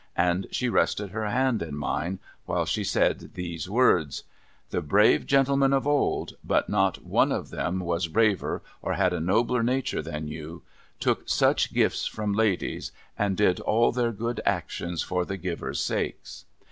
And 0.17 0.47
she 0.49 0.67
rested 0.67 1.11
her 1.11 1.29
hand 1.29 1.61
in 1.61 1.77
mine, 1.77 2.17
while 2.47 2.65
she 2.65 2.83
said 2.83 3.35
these 3.35 3.69
words:' 3.69 4.23
The 4.71 4.81
brave 4.81 5.27
gentlemen 5.27 5.73
of 5.73 5.85
old— 5.85 6.37
but 6.43 6.67
not 6.69 7.05
one 7.05 7.31
of 7.31 7.51
them 7.51 7.79
was 7.79 8.07
braver, 8.07 8.63
or 8.81 8.93
had 8.95 9.13
a 9.13 9.19
nobler 9.19 9.61
nature 9.61 10.01
than 10.01 10.27
you— 10.27 10.63
took 10.99 11.29
such 11.29 11.71
gifts 11.71 12.07
from 12.07 12.33
ladies, 12.33 12.91
and 13.15 13.37
did 13.37 13.59
all 13.59 13.91
their 13.91 14.11
good 14.11 14.41
actions 14.43 15.03
for 15.03 15.23
the 15.23 15.37
givers' 15.37 15.79
sakes. 15.79 16.45